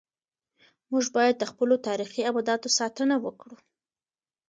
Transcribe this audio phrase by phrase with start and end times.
[0.91, 3.55] موږ باید د خپلو تاریخي ابداتو ساتنه وکړو.